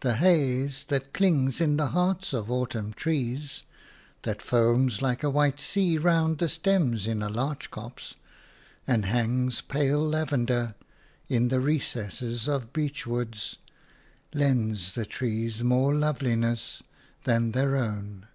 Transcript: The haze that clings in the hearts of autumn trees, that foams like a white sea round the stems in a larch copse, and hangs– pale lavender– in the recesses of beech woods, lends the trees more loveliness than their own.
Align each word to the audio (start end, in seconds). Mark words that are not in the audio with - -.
The 0.00 0.16
haze 0.16 0.84
that 0.88 1.14
clings 1.14 1.58
in 1.58 1.78
the 1.78 1.86
hearts 1.96 2.34
of 2.34 2.50
autumn 2.50 2.92
trees, 2.92 3.62
that 4.20 4.42
foams 4.42 5.00
like 5.00 5.22
a 5.22 5.30
white 5.30 5.58
sea 5.58 5.96
round 5.96 6.36
the 6.36 6.50
stems 6.50 7.06
in 7.06 7.22
a 7.22 7.30
larch 7.30 7.70
copse, 7.70 8.14
and 8.86 9.06
hangs– 9.06 9.62
pale 9.62 10.06
lavender– 10.06 10.74
in 11.30 11.48
the 11.48 11.60
recesses 11.60 12.46
of 12.46 12.74
beech 12.74 13.06
woods, 13.06 13.56
lends 14.34 14.92
the 14.92 15.06
trees 15.06 15.64
more 15.64 15.94
loveliness 15.94 16.82
than 17.22 17.52
their 17.52 17.74
own. 17.74 18.26